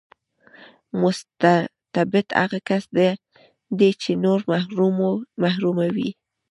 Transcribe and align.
مستبد 1.01 2.27
هغه 2.41 2.59
کس 2.69 2.83
دی 3.79 3.91
چې 4.01 4.11
نور 4.23 4.39
محروموي. 5.43 6.09